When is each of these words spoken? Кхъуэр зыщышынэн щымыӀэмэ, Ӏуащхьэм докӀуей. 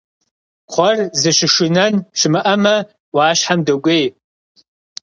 Кхъуэр 0.67 0.97
зыщышынэн 1.19 1.93
щымыӀэмэ, 2.19 2.75
Ӏуащхьэм 3.13 3.59
докӀуей. 3.65 4.05